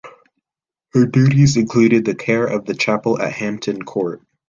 Her 0.93 1.05
duties 1.05 1.57
included 1.57 2.05
the 2.05 2.15
care 2.15 2.43
of 2.43 2.65
the 2.65 2.73
chapel 2.73 3.21
at 3.21 3.33
Hampton 3.33 3.83
Court. 3.83 4.23